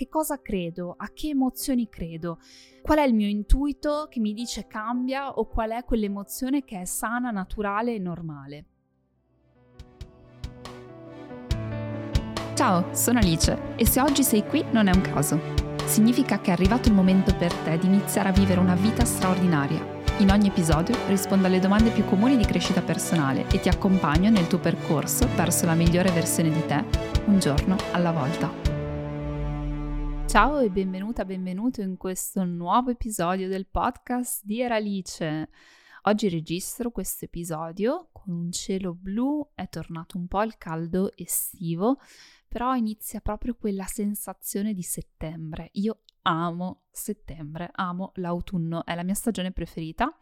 che 0.00 0.08
cosa 0.08 0.40
credo, 0.40 0.94
a 0.96 1.10
che 1.12 1.28
emozioni 1.28 1.90
credo, 1.90 2.38
qual 2.80 2.96
è 2.96 3.02
il 3.02 3.12
mio 3.12 3.28
intuito 3.28 4.06
che 4.08 4.18
mi 4.18 4.32
dice 4.32 4.66
cambia 4.66 5.32
o 5.32 5.46
qual 5.46 5.72
è 5.72 5.84
quell'emozione 5.84 6.64
che 6.64 6.80
è 6.80 6.84
sana, 6.86 7.30
naturale 7.30 7.94
e 7.94 7.98
normale. 7.98 8.64
Ciao, 12.54 12.94
sono 12.94 13.18
Alice 13.18 13.74
e 13.76 13.84
se 13.84 14.00
oggi 14.00 14.22
sei 14.22 14.46
qui 14.46 14.64
non 14.70 14.86
è 14.86 14.94
un 14.94 15.02
caso. 15.02 15.38
Significa 15.84 16.40
che 16.40 16.48
è 16.48 16.54
arrivato 16.54 16.88
il 16.88 16.94
momento 16.94 17.36
per 17.36 17.52
te 17.52 17.76
di 17.76 17.84
iniziare 17.84 18.30
a 18.30 18.32
vivere 18.32 18.58
una 18.58 18.76
vita 18.76 19.04
straordinaria 19.04 19.98
in 20.20 20.30
ogni 20.30 20.48
episodio 20.48 20.96
rispondo 21.08 21.46
alle 21.46 21.60
domande 21.60 21.90
più 21.90 22.06
comuni 22.06 22.38
di 22.38 22.46
crescita 22.46 22.80
personale 22.80 23.44
e 23.50 23.60
ti 23.60 23.68
accompagno 23.68 24.30
nel 24.30 24.46
tuo 24.46 24.58
percorso 24.58 25.28
verso 25.34 25.66
la 25.66 25.74
migliore 25.74 26.10
versione 26.10 26.50
di 26.50 26.64
te, 26.64 26.84
un 27.26 27.38
giorno 27.38 27.76
alla 27.92 28.12
volta. 28.12 28.69
Ciao 30.30 30.60
e 30.60 30.70
benvenuta, 30.70 31.24
benvenuto 31.24 31.80
in 31.80 31.96
questo 31.96 32.44
nuovo 32.44 32.90
episodio 32.90 33.48
del 33.48 33.66
podcast 33.66 34.44
di 34.44 34.60
Eralice. 34.60 35.48
Oggi 36.02 36.28
registro 36.28 36.92
questo 36.92 37.24
episodio 37.24 38.10
con 38.12 38.32
un 38.32 38.52
cielo 38.52 38.94
blu, 38.94 39.44
è 39.56 39.68
tornato 39.68 40.18
un 40.18 40.28
po' 40.28 40.44
il 40.44 40.56
caldo 40.56 41.10
estivo, 41.16 41.98
però 42.46 42.76
inizia 42.76 43.20
proprio 43.20 43.56
quella 43.56 43.86
sensazione 43.86 44.72
di 44.72 44.82
settembre. 44.82 45.70
Io 45.72 46.02
amo 46.22 46.82
settembre, 46.92 47.68
amo 47.72 48.12
l'autunno, 48.14 48.84
è 48.84 48.94
la 48.94 49.02
mia 49.02 49.14
stagione 49.14 49.50
preferita. 49.50 50.16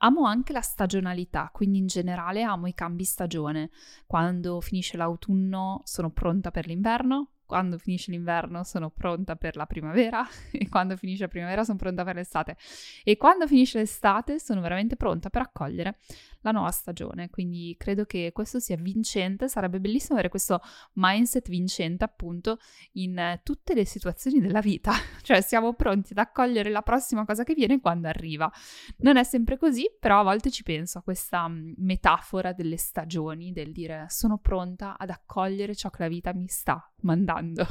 Amo 0.00 0.26
anche 0.26 0.52
la 0.52 0.60
stagionalità, 0.60 1.48
quindi 1.50 1.78
in 1.78 1.86
generale 1.86 2.42
amo 2.42 2.66
i 2.66 2.74
cambi 2.74 3.04
stagione. 3.04 3.70
Quando 4.04 4.60
finisce 4.60 4.98
l'autunno 4.98 5.80
sono 5.84 6.10
pronta 6.10 6.50
per 6.50 6.66
l'inverno, 6.66 7.35
quando 7.46 7.78
finisce 7.78 8.10
l'inverno 8.10 8.64
sono 8.64 8.90
pronta 8.90 9.36
per 9.36 9.56
la 9.56 9.66
primavera 9.66 10.26
e 10.52 10.68
quando 10.68 10.96
finisce 10.96 11.22
la 11.22 11.28
primavera 11.28 11.64
sono 11.64 11.78
pronta 11.78 12.04
per 12.04 12.16
l'estate 12.16 12.56
e 13.04 13.16
quando 13.16 13.46
finisce 13.46 13.78
l'estate 13.78 14.38
sono 14.38 14.60
veramente 14.60 14.96
pronta 14.96 15.30
per 15.30 15.42
accogliere 15.42 15.98
la 16.46 16.52
nuova 16.52 16.70
stagione. 16.70 17.28
Quindi 17.28 17.74
credo 17.76 18.04
che 18.04 18.30
questo 18.32 18.60
sia 18.60 18.76
vincente, 18.76 19.48
sarebbe 19.48 19.80
bellissimo 19.80 20.12
avere 20.14 20.28
questo 20.28 20.60
mindset 20.94 21.48
vincente 21.48 22.04
appunto 22.04 22.58
in 22.92 23.40
tutte 23.42 23.74
le 23.74 23.84
situazioni 23.84 24.40
della 24.40 24.60
vita, 24.60 24.92
cioè 25.22 25.40
siamo 25.40 25.74
pronti 25.74 26.12
ad 26.12 26.18
accogliere 26.18 26.70
la 26.70 26.82
prossima 26.82 27.24
cosa 27.24 27.42
che 27.42 27.54
viene 27.54 27.80
quando 27.80 28.06
arriva. 28.08 28.50
Non 28.98 29.16
è 29.16 29.24
sempre 29.24 29.58
così, 29.58 29.90
però 29.98 30.20
a 30.20 30.22
volte 30.22 30.50
ci 30.50 30.62
penso 30.62 30.98
a 30.98 31.02
questa 31.02 31.46
mm, 31.48 31.74
metafora 31.78 32.52
delle 32.52 32.76
stagioni, 32.76 33.52
del 33.52 33.72
dire 33.72 34.06
sono 34.08 34.38
pronta 34.38 34.96
ad 34.96 35.10
accogliere 35.10 35.74
ciò 35.74 35.90
che 35.90 36.02
la 36.02 36.08
vita 36.08 36.32
mi 36.32 36.46
sta 36.46 36.88
mandando. 37.06 37.66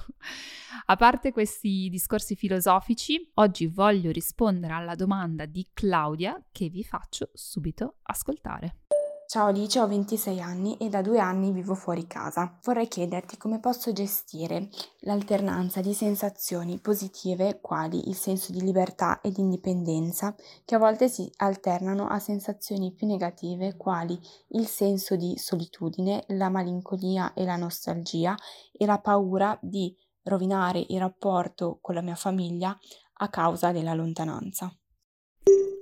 A 0.87 0.95
parte 0.95 1.31
questi 1.31 1.89
discorsi 1.89 2.35
filosofici, 2.35 3.31
oggi 3.35 3.67
voglio 3.67 4.09
rispondere 4.09 4.73
alla 4.73 4.95
domanda 4.95 5.45
di 5.45 5.69
Claudia 5.73 6.43
che 6.51 6.69
vi 6.69 6.83
faccio 6.83 7.29
subito 7.33 7.97
ascoltare. 8.03 8.84
Ciao 9.27 9.47
Alice, 9.47 9.79
ho 9.79 9.87
26 9.87 10.39
anni 10.39 10.77
e 10.77 10.87
da 10.87 11.01
due 11.01 11.19
anni 11.19 11.51
vivo 11.51 11.73
fuori 11.73 12.05
casa. 12.05 12.59
Vorrei 12.61 12.87
chiederti 12.87 13.37
come 13.37 13.59
posso 13.59 13.91
gestire 13.91 14.69
l'alternanza 14.99 15.81
di 15.81 15.95
sensazioni 15.95 16.79
positive 16.79 17.59
quali 17.59 18.07
il 18.07 18.13
senso 18.13 18.51
di 18.51 18.61
libertà 18.61 19.21
e 19.21 19.31
di 19.31 19.41
indipendenza 19.41 20.35
che 20.63 20.75
a 20.75 20.77
volte 20.77 21.09
si 21.09 21.29
alternano 21.37 22.07
a 22.07 22.19
sensazioni 22.19 22.93
più 22.93 23.07
negative 23.07 23.75
quali 23.75 24.17
il 24.49 24.67
senso 24.67 25.15
di 25.15 25.35
solitudine, 25.37 26.25
la 26.27 26.49
malinconia 26.49 27.33
e 27.33 27.45
la 27.45 27.55
nostalgia 27.55 28.35
e 28.71 28.85
la 28.85 28.99
paura 28.99 29.57
di 29.59 29.93
rovinare 30.21 30.85
il 30.87 30.99
rapporto 30.99 31.79
con 31.81 31.95
la 31.95 32.01
mia 32.01 32.15
famiglia 32.15 32.77
a 33.17 33.29
causa 33.29 33.71
della 33.71 33.95
lontananza. 33.95 34.71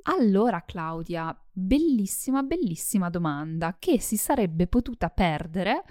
Allora 0.04 0.64
Claudia, 0.66 1.38
bellissima, 1.54 2.42
bellissima 2.42 3.10
domanda 3.10 3.76
che 3.78 4.00
si 4.00 4.18
sarebbe 4.18 4.66
potuta 4.68 5.10
perdere 5.10 5.84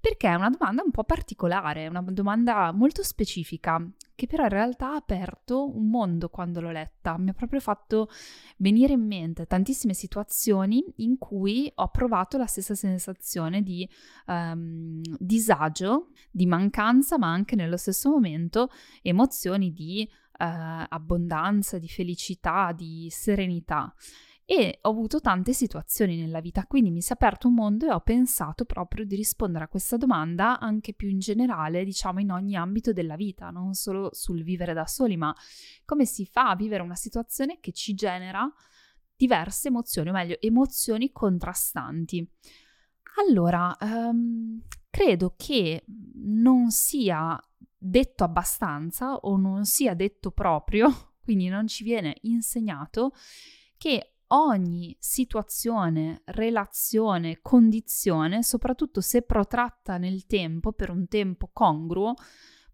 perché 0.00 0.28
è 0.28 0.34
una 0.34 0.48
domanda 0.48 0.82
un 0.84 0.92
po' 0.92 1.02
particolare, 1.02 1.88
una 1.88 2.02
domanda 2.02 2.70
molto 2.70 3.02
specifica 3.02 3.84
che 4.14 4.28
però 4.28 4.44
in 4.44 4.48
realtà 4.48 4.92
ha 4.92 4.94
aperto 4.94 5.76
un 5.76 5.88
mondo 5.90 6.28
quando 6.28 6.60
l'ho 6.60 6.70
letta. 6.70 7.18
Mi 7.18 7.30
ha 7.30 7.32
proprio 7.32 7.58
fatto 7.58 8.08
venire 8.58 8.92
in 8.92 9.04
mente 9.04 9.46
tantissime 9.46 9.94
situazioni 9.94 10.84
in 10.96 11.18
cui 11.18 11.70
ho 11.74 11.88
provato 11.88 12.38
la 12.38 12.46
stessa 12.46 12.76
sensazione 12.76 13.62
di 13.62 13.88
um, 14.26 15.00
disagio, 15.18 16.10
di 16.30 16.46
mancanza, 16.46 17.18
ma 17.18 17.32
anche 17.32 17.56
nello 17.56 17.76
stesso 17.76 18.08
momento 18.08 18.70
emozioni 19.02 19.72
di 19.72 20.02
eh, 20.02 20.06
abbondanza, 20.88 21.78
di 21.78 21.88
felicità, 21.88 22.72
di 22.72 23.08
serenità. 23.10 23.92
E 24.50 24.78
ho 24.80 24.88
avuto 24.88 25.20
tante 25.20 25.52
situazioni 25.52 26.16
nella 26.16 26.40
vita, 26.40 26.64
quindi 26.64 26.90
mi 26.90 27.02
si 27.02 27.10
è 27.10 27.12
aperto 27.12 27.48
un 27.48 27.54
mondo 27.54 27.84
e 27.84 27.92
ho 27.92 28.00
pensato 28.00 28.64
proprio 28.64 29.04
di 29.04 29.14
rispondere 29.14 29.64
a 29.64 29.68
questa 29.68 29.98
domanda 29.98 30.58
anche 30.58 30.94
più 30.94 31.10
in 31.10 31.18
generale, 31.18 31.84
diciamo 31.84 32.18
in 32.18 32.30
ogni 32.30 32.56
ambito 32.56 32.94
della 32.94 33.14
vita, 33.14 33.50
non 33.50 33.74
solo 33.74 34.08
sul 34.12 34.42
vivere 34.42 34.72
da 34.72 34.86
soli, 34.86 35.18
ma 35.18 35.34
come 35.84 36.06
si 36.06 36.24
fa 36.24 36.48
a 36.48 36.56
vivere 36.56 36.82
una 36.82 36.94
situazione 36.94 37.60
che 37.60 37.72
ci 37.72 37.92
genera 37.92 38.50
diverse 39.14 39.68
emozioni, 39.68 40.08
o 40.08 40.12
meglio, 40.12 40.40
emozioni 40.40 41.12
contrastanti. 41.12 42.26
Allora, 43.28 43.76
um, 43.82 44.62
credo 44.88 45.34
che 45.36 45.84
non 46.22 46.70
sia 46.70 47.38
detto 47.76 48.24
abbastanza 48.24 49.14
o 49.14 49.36
non 49.36 49.66
sia 49.66 49.92
detto 49.92 50.30
proprio, 50.30 50.88
quindi 51.20 51.48
non 51.48 51.66
ci 51.66 51.84
viene 51.84 52.16
insegnato 52.22 53.12
che 53.76 54.14
ogni 54.28 54.96
situazione, 54.98 56.22
relazione, 56.26 57.40
condizione, 57.40 58.42
soprattutto 58.42 59.00
se 59.00 59.22
protratta 59.22 59.96
nel 59.98 60.26
tempo, 60.26 60.72
per 60.72 60.90
un 60.90 61.06
tempo 61.08 61.50
congruo, 61.52 62.14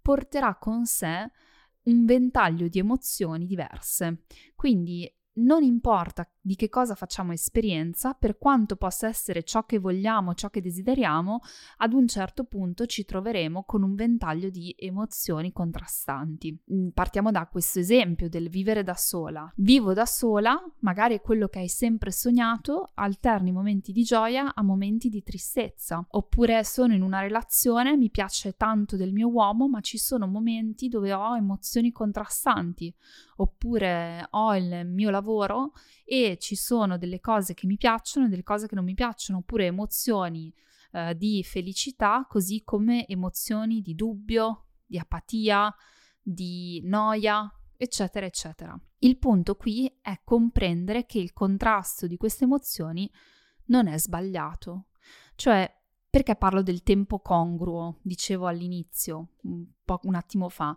porterà 0.00 0.56
con 0.56 0.84
sé 0.86 1.30
un 1.84 2.04
ventaglio 2.04 2.68
di 2.68 2.78
emozioni 2.78 3.46
diverse. 3.46 4.24
Quindi 4.54 5.10
non 5.34 5.62
importa 5.62 6.28
di 6.40 6.56
che 6.56 6.68
cosa 6.68 6.94
facciamo 6.94 7.32
esperienza, 7.32 8.12
per 8.12 8.36
quanto 8.36 8.76
possa 8.76 9.08
essere 9.08 9.42
ciò 9.44 9.64
che 9.64 9.78
vogliamo, 9.78 10.34
ciò 10.34 10.50
che 10.50 10.60
desideriamo, 10.60 11.40
ad 11.78 11.94
un 11.94 12.06
certo 12.06 12.44
punto 12.44 12.84
ci 12.84 13.04
troveremo 13.04 13.64
con 13.64 13.82
un 13.82 13.94
ventaglio 13.94 14.50
di 14.50 14.74
emozioni 14.78 15.52
contrastanti. 15.52 16.56
Mm, 16.72 16.88
partiamo 16.88 17.30
da 17.30 17.46
questo 17.46 17.78
esempio 17.78 18.28
del 18.28 18.50
vivere 18.50 18.82
da 18.82 18.94
sola. 18.94 19.50
Vivo 19.56 19.94
da 19.94 20.04
sola, 20.04 20.62
magari 20.80 21.14
è 21.14 21.20
quello 21.22 21.48
che 21.48 21.60
hai 21.60 21.68
sempre 21.68 22.12
sognato, 22.12 22.90
alterni 22.94 23.52
momenti 23.52 23.90
di 23.92 24.02
gioia 24.02 24.54
a 24.54 24.62
momenti 24.62 25.08
di 25.08 25.22
tristezza. 25.22 26.04
Oppure 26.10 26.62
sono 26.62 26.92
in 26.92 27.02
una 27.02 27.20
relazione, 27.20 27.96
mi 27.96 28.10
piace 28.10 28.54
tanto 28.56 28.96
del 28.96 29.12
mio 29.12 29.28
uomo, 29.28 29.66
ma 29.66 29.80
ci 29.80 29.96
sono 29.96 30.26
momenti 30.26 30.88
dove 30.88 31.12
ho 31.12 31.36
emozioni 31.36 31.90
contrastanti. 31.90 32.94
Oppure 33.36 34.26
ho 34.30 34.54
il 34.56 34.86
mio 34.86 35.10
lavoro 35.10 35.72
e 36.04 36.36
ci 36.40 36.54
sono 36.54 36.98
delle 36.98 37.20
cose 37.20 37.54
che 37.54 37.66
mi 37.66 37.76
piacciono 37.76 38.26
e 38.26 38.28
delle 38.28 38.42
cose 38.42 38.66
che 38.66 38.74
non 38.74 38.84
mi 38.84 38.94
piacciono, 38.94 39.38
oppure 39.38 39.66
emozioni 39.66 40.54
eh, 40.92 41.16
di 41.16 41.42
felicità, 41.42 42.26
così 42.28 42.62
come 42.62 43.06
emozioni 43.06 43.80
di 43.80 43.94
dubbio, 43.94 44.66
di 44.86 44.98
apatia, 44.98 45.74
di 46.22 46.80
noia, 46.84 47.50
eccetera, 47.76 48.26
eccetera. 48.26 48.78
Il 48.98 49.18
punto 49.18 49.56
qui 49.56 49.98
è 50.00 50.20
comprendere 50.24 51.04
che 51.04 51.18
il 51.18 51.32
contrasto 51.32 52.06
di 52.06 52.16
queste 52.16 52.44
emozioni 52.44 53.10
non 53.66 53.86
è 53.86 53.98
sbagliato. 53.98 54.86
Cioè, 55.34 55.70
perché 56.08 56.36
parlo 56.36 56.62
del 56.62 56.82
tempo 56.82 57.18
congruo, 57.18 57.98
dicevo 58.02 58.46
all'inizio, 58.46 59.30
un, 59.42 59.66
un 60.02 60.14
attimo 60.14 60.48
fa? 60.48 60.76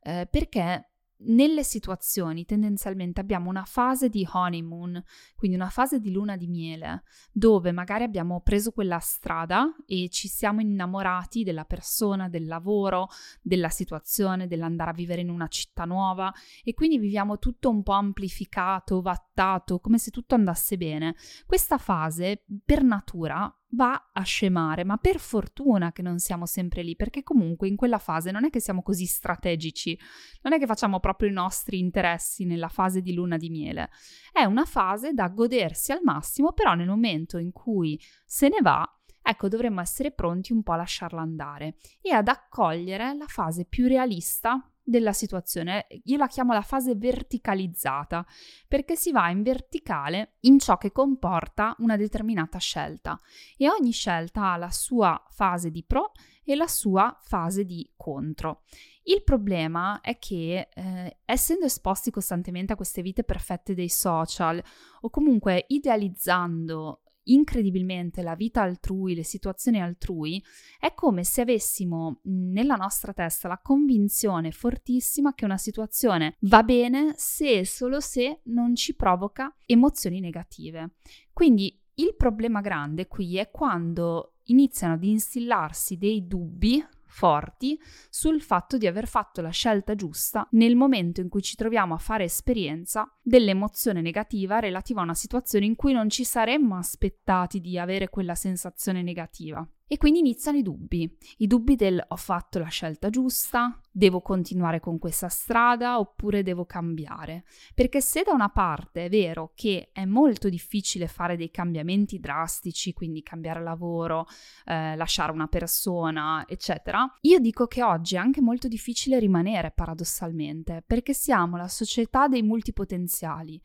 Eh, 0.00 0.28
perché 0.30 0.92
nelle 1.18 1.64
situazioni 1.64 2.44
tendenzialmente 2.44 3.20
abbiamo 3.20 3.48
una 3.48 3.64
fase 3.64 4.08
di 4.08 4.26
honeymoon, 4.30 5.02
quindi 5.34 5.56
una 5.56 5.70
fase 5.70 6.00
di 6.00 6.10
luna 6.10 6.36
di 6.36 6.46
miele, 6.46 7.04
dove 7.32 7.72
magari 7.72 8.04
abbiamo 8.04 8.40
preso 8.40 8.72
quella 8.72 8.98
strada 8.98 9.74
e 9.86 10.08
ci 10.10 10.28
siamo 10.28 10.60
innamorati 10.60 11.42
della 11.42 11.64
persona, 11.64 12.28
del 12.28 12.46
lavoro, 12.46 13.08
della 13.40 13.70
situazione, 13.70 14.46
dell'andare 14.46 14.90
a 14.90 14.94
vivere 14.94 15.22
in 15.22 15.30
una 15.30 15.48
città 15.48 15.84
nuova 15.84 16.32
e 16.62 16.74
quindi 16.74 16.98
viviamo 16.98 17.38
tutto 17.38 17.70
un 17.70 17.82
po' 17.82 17.92
amplificato, 17.92 19.00
vattato, 19.00 19.80
come 19.80 19.98
se 19.98 20.10
tutto 20.10 20.34
andasse 20.34 20.76
bene. 20.76 21.16
Questa 21.46 21.78
fase 21.78 22.44
per 22.64 22.82
natura 22.82 23.50
va 23.70 24.10
a 24.12 24.22
scemare, 24.22 24.84
ma 24.84 24.96
per 24.96 25.18
fortuna 25.18 25.92
che 25.92 26.02
non 26.02 26.18
siamo 26.18 26.46
sempre 26.46 26.82
lì, 26.82 26.94
perché 26.96 27.22
comunque 27.22 27.68
in 27.68 27.76
quella 27.76 27.98
fase 27.98 28.30
non 28.30 28.44
è 28.44 28.50
che 28.50 28.60
siamo 28.60 28.82
così 28.82 29.06
strategici, 29.06 29.98
non 30.42 30.52
è 30.52 30.58
che 30.58 30.66
facciamo 30.66 31.00
proprio 31.00 31.28
i 31.28 31.32
nostri 31.32 31.78
interessi 31.78 32.44
nella 32.44 32.68
fase 32.68 33.00
di 33.00 33.12
luna 33.12 33.36
di 33.36 33.50
miele, 33.50 33.90
è 34.32 34.44
una 34.44 34.64
fase 34.64 35.12
da 35.12 35.28
godersi 35.28 35.92
al 35.92 36.00
massimo, 36.02 36.52
però 36.52 36.74
nel 36.74 36.88
momento 36.88 37.38
in 37.38 37.52
cui 37.52 38.00
se 38.24 38.48
ne 38.48 38.58
va, 38.62 38.88
ecco, 39.20 39.48
dovremmo 39.48 39.80
essere 39.80 40.12
pronti 40.12 40.52
un 40.52 40.62
po' 40.62 40.72
a 40.72 40.76
lasciarla 40.76 41.20
andare 41.20 41.76
e 42.00 42.12
ad 42.12 42.28
accogliere 42.28 43.14
la 43.16 43.26
fase 43.26 43.64
più 43.64 43.86
realista 43.86 44.70
della 44.86 45.12
situazione. 45.12 45.88
Io 46.04 46.16
la 46.16 46.28
chiamo 46.28 46.52
la 46.52 46.62
fase 46.62 46.94
verticalizzata 46.94 48.24
perché 48.68 48.94
si 48.94 49.10
va 49.10 49.28
in 49.30 49.42
verticale 49.42 50.36
in 50.42 50.60
ciò 50.60 50.78
che 50.78 50.92
comporta 50.92 51.74
una 51.80 51.96
determinata 51.96 52.58
scelta 52.58 53.18
e 53.56 53.68
ogni 53.68 53.90
scelta 53.90 54.52
ha 54.52 54.56
la 54.56 54.70
sua 54.70 55.20
fase 55.28 55.70
di 55.70 55.82
pro 55.82 56.12
e 56.44 56.54
la 56.54 56.68
sua 56.68 57.18
fase 57.20 57.64
di 57.64 57.90
contro. 57.96 58.62
Il 59.02 59.24
problema 59.24 60.00
è 60.00 60.18
che, 60.18 60.68
eh, 60.72 61.16
essendo 61.24 61.64
esposti 61.64 62.12
costantemente 62.12 62.72
a 62.72 62.76
queste 62.76 63.02
vite 63.02 63.24
perfette 63.24 63.74
dei 63.74 63.88
social 63.88 64.62
o 65.00 65.10
comunque 65.10 65.64
idealizzando 65.68 67.02
incredibilmente 67.26 68.22
la 68.22 68.34
vita 68.34 68.62
altrui, 68.62 69.14
le 69.14 69.24
situazioni 69.24 69.80
altrui, 69.80 70.42
è 70.78 70.92
come 70.94 71.24
se 71.24 71.42
avessimo 71.42 72.20
nella 72.24 72.76
nostra 72.76 73.12
testa 73.12 73.48
la 73.48 73.60
convinzione 73.62 74.50
fortissima 74.50 75.34
che 75.34 75.44
una 75.44 75.58
situazione 75.58 76.36
va 76.40 76.62
bene 76.62 77.14
se 77.16 77.58
e 77.58 77.66
solo 77.66 78.00
se 78.00 78.40
non 78.44 78.74
ci 78.74 78.94
provoca 78.94 79.54
emozioni 79.66 80.20
negative. 80.20 80.96
Quindi 81.32 81.80
il 81.94 82.14
problema 82.16 82.60
grande 82.60 83.06
qui 83.06 83.38
è 83.38 83.50
quando 83.50 84.34
iniziano 84.44 84.94
ad 84.94 85.04
instillarsi 85.04 85.96
dei 85.96 86.26
dubbi 86.26 86.84
forti 87.16 87.80
sul 88.10 88.42
fatto 88.42 88.76
di 88.76 88.86
aver 88.86 89.08
fatto 89.08 89.40
la 89.40 89.48
scelta 89.48 89.94
giusta 89.94 90.46
nel 90.50 90.76
momento 90.76 91.22
in 91.22 91.30
cui 91.30 91.40
ci 91.40 91.56
troviamo 91.56 91.94
a 91.94 91.98
fare 91.98 92.24
esperienza 92.24 93.10
dell'emozione 93.22 94.02
negativa 94.02 94.58
relativa 94.58 95.00
a 95.00 95.04
una 95.04 95.14
situazione 95.14 95.64
in 95.64 95.76
cui 95.76 95.94
non 95.94 96.10
ci 96.10 96.24
saremmo 96.24 96.76
aspettati 96.76 97.62
di 97.62 97.78
avere 97.78 98.10
quella 98.10 98.34
sensazione 98.34 99.00
negativa. 99.00 99.66
E 99.88 99.98
quindi 99.98 100.18
iniziano 100.18 100.58
i 100.58 100.62
dubbi, 100.62 101.08
i 101.38 101.46
dubbi 101.46 101.76
del 101.76 102.04
ho 102.08 102.16
fatto 102.16 102.58
la 102.58 102.66
scelta 102.66 103.08
giusta, 103.08 103.80
devo 103.88 104.20
continuare 104.20 104.80
con 104.80 104.98
questa 104.98 105.28
strada 105.28 106.00
oppure 106.00 106.42
devo 106.42 106.66
cambiare. 106.66 107.44
Perché 107.72 108.00
se 108.00 108.24
da 108.24 108.32
una 108.32 108.48
parte 108.48 109.04
è 109.04 109.08
vero 109.08 109.52
che 109.54 109.90
è 109.92 110.04
molto 110.04 110.48
difficile 110.48 111.06
fare 111.06 111.36
dei 111.36 111.52
cambiamenti 111.52 112.18
drastici, 112.18 112.94
quindi 112.94 113.22
cambiare 113.22 113.62
lavoro, 113.62 114.26
eh, 114.64 114.96
lasciare 114.96 115.30
una 115.30 115.46
persona, 115.46 116.44
eccetera, 116.48 117.08
io 117.20 117.38
dico 117.38 117.68
che 117.68 117.84
oggi 117.84 118.16
è 118.16 118.18
anche 118.18 118.40
molto 118.40 118.66
difficile 118.66 119.20
rimanere 119.20 119.70
paradossalmente, 119.70 120.82
perché 120.84 121.14
siamo 121.14 121.56
la 121.56 121.68
società 121.68 122.26
dei 122.26 122.42
multipotenziali 122.42 123.62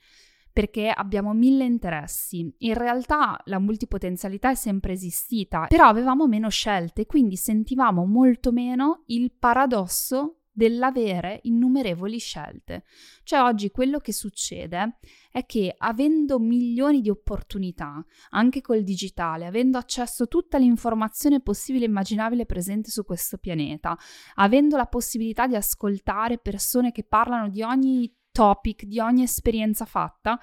perché 0.53 0.89
abbiamo 0.89 1.33
mille 1.33 1.65
interessi. 1.65 2.53
In 2.59 2.74
realtà 2.74 3.39
la 3.45 3.59
multipotenzialità 3.59 4.51
è 4.51 4.56
sempre 4.56 4.94
esistita, 4.94 5.65
però 5.68 5.88
avevamo 5.88 6.27
meno 6.27 6.50
scelte, 6.50 7.06
quindi 7.06 7.36
sentivamo 7.36 8.06
molto 8.06 8.51
meno 8.51 9.03
il 9.07 9.31
paradosso 9.31 10.38
dell'avere 10.53 11.39
innumerevoli 11.44 12.19
scelte. 12.19 12.83
Cioè 13.24 13.39
oggi 13.39 13.71
quello 13.71 14.00
che 14.00 14.12
succede 14.12 14.98
è 15.31 15.45
che 15.45 15.74
avendo 15.77 16.39
milioni 16.39 17.01
di 17.01 17.09
opportunità, 17.09 18.03
anche 18.31 18.62
col 18.62 18.83
digitale, 18.83 19.45
avendo 19.45 19.77
accesso 19.77 20.24
a 20.24 20.27
tutta 20.27 20.57
l'informazione 20.57 21.42
possibile 21.42 21.86
e 21.86 21.88
immaginabile 21.88 22.45
presente 22.45 22.89
su 22.89 23.06
questo 23.06 23.38
pianeta, 23.38 23.98
avendo 24.36 24.75
la 24.75 24.88
possibilità 24.88 25.48
di 25.48 25.56
ascoltare 25.56 26.38
persone 26.38 26.92
che 26.92 27.03
parlano 27.03 27.50
di 27.50 27.62
ogni 27.62 28.13
topic, 28.31 28.86
di 28.86 29.00
ogni 29.00 29.24
esperienza 29.24 29.86
fatta, 29.86 30.39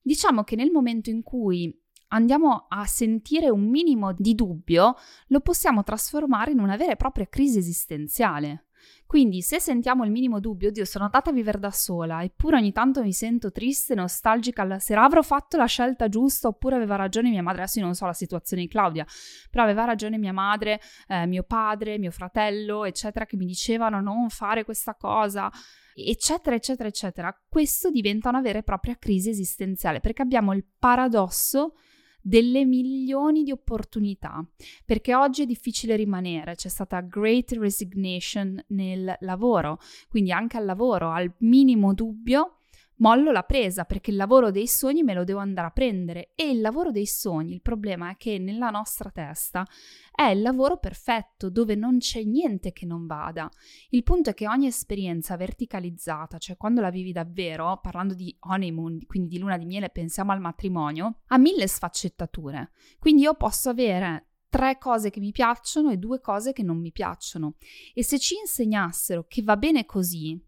diciamo 0.00 0.44
che 0.44 0.56
nel 0.56 0.70
momento 0.70 1.10
in 1.10 1.22
cui 1.22 1.74
andiamo 2.08 2.66
a 2.68 2.84
sentire 2.86 3.50
un 3.50 3.68
minimo 3.68 4.12
di 4.12 4.34
dubbio, 4.34 4.96
lo 5.28 5.40
possiamo 5.40 5.82
trasformare 5.82 6.52
in 6.52 6.60
una 6.60 6.76
vera 6.76 6.92
e 6.92 6.96
propria 6.96 7.26
crisi 7.26 7.58
esistenziale. 7.58 8.66
Quindi 9.06 9.42
se 9.42 9.60
sentiamo 9.60 10.04
il 10.04 10.10
minimo 10.10 10.40
dubbio, 10.40 10.70
Dio, 10.70 10.84
sono 10.84 11.04
andata 11.04 11.30
a 11.30 11.32
vivere 11.32 11.58
da 11.58 11.70
sola, 11.70 12.22
eppure 12.22 12.56
ogni 12.56 12.72
tanto 12.72 13.02
mi 13.02 13.12
sento 13.12 13.52
triste, 13.52 13.94
nostalgica 13.94 14.62
alla 14.62 14.78
sera, 14.78 15.04
avrò 15.04 15.22
fatto 15.22 15.56
la 15.56 15.66
scelta 15.66 16.08
giusta 16.08 16.48
oppure 16.48 16.76
aveva 16.76 16.96
ragione 16.96 17.28
mia 17.28 17.42
madre, 17.42 17.62
adesso 17.62 17.78
io 17.78 17.84
non 17.84 17.94
so 17.94 18.06
la 18.06 18.12
situazione 18.12 18.62
di 18.62 18.68
Claudia, 18.68 19.06
però 19.50 19.64
aveva 19.64 19.84
ragione 19.84 20.18
mia 20.18 20.32
madre, 20.32 20.80
eh, 21.06 21.26
mio 21.26 21.42
padre, 21.42 21.98
mio 21.98 22.10
fratello, 22.10 22.84
eccetera, 22.84 23.26
che 23.26 23.36
mi 23.36 23.44
dicevano 23.44 24.00
non 24.00 24.30
fare 24.30 24.64
questa 24.64 24.94
cosa 24.94 25.50
eccetera, 25.94 26.56
eccetera, 26.56 26.88
eccetera, 26.88 27.42
questo 27.48 27.90
diventa 27.90 28.28
una 28.28 28.40
vera 28.40 28.58
e 28.58 28.62
propria 28.62 28.96
crisi 28.96 29.30
esistenziale 29.30 30.00
perché 30.00 30.22
abbiamo 30.22 30.52
il 30.52 30.64
paradosso 30.78 31.74
delle 32.22 32.64
milioni 32.64 33.42
di 33.42 33.50
opportunità, 33.50 34.46
perché 34.84 35.14
oggi 35.14 35.42
è 35.42 35.46
difficile 35.46 35.96
rimanere, 35.96 36.54
c'è 36.54 36.68
stata 36.68 37.00
great 37.00 37.52
resignation 37.52 38.62
nel 38.68 39.16
lavoro, 39.20 39.80
quindi 40.08 40.30
anche 40.30 40.56
al 40.56 40.64
lavoro, 40.64 41.10
al 41.10 41.32
minimo 41.38 41.92
dubbio 41.92 42.61
mollo 43.02 43.32
la 43.32 43.42
presa 43.42 43.84
perché 43.84 44.12
il 44.12 44.16
lavoro 44.16 44.52
dei 44.52 44.68
sogni 44.68 45.02
me 45.02 45.12
lo 45.12 45.24
devo 45.24 45.40
andare 45.40 45.66
a 45.66 45.70
prendere 45.70 46.30
e 46.36 46.48
il 46.48 46.60
lavoro 46.60 46.92
dei 46.92 47.06
sogni, 47.06 47.52
il 47.52 47.60
problema 47.60 48.10
è 48.10 48.16
che 48.16 48.38
nella 48.38 48.70
nostra 48.70 49.10
testa 49.10 49.66
è 50.14 50.22
il 50.22 50.40
lavoro 50.40 50.78
perfetto 50.78 51.50
dove 51.50 51.74
non 51.74 51.98
c'è 51.98 52.22
niente 52.22 52.72
che 52.72 52.86
non 52.86 53.06
vada. 53.06 53.50
Il 53.90 54.04
punto 54.04 54.30
è 54.30 54.34
che 54.34 54.46
ogni 54.46 54.66
esperienza 54.66 55.36
verticalizzata, 55.36 56.38
cioè 56.38 56.56
quando 56.56 56.80
la 56.80 56.90
vivi 56.90 57.12
davvero, 57.12 57.80
parlando 57.82 58.14
di 58.14 58.34
honeymoon, 58.38 59.04
quindi 59.06 59.28
di 59.28 59.38
luna 59.38 59.58
di 59.58 59.66
miele, 59.66 59.90
pensiamo 59.90 60.30
al 60.30 60.40
matrimonio, 60.40 61.22
ha 61.26 61.38
mille 61.38 61.66
sfaccettature. 61.66 62.70
Quindi 62.98 63.22
io 63.22 63.34
posso 63.34 63.68
avere 63.68 64.28
tre 64.48 64.76
cose 64.78 65.10
che 65.10 65.18
mi 65.18 65.32
piacciono 65.32 65.90
e 65.90 65.96
due 65.96 66.20
cose 66.20 66.52
che 66.52 66.62
non 66.62 66.78
mi 66.78 66.92
piacciono. 66.92 67.54
E 67.94 68.04
se 68.04 68.18
ci 68.18 68.36
insegnassero 68.38 69.24
che 69.26 69.42
va 69.42 69.56
bene 69.56 69.86
così, 69.86 70.38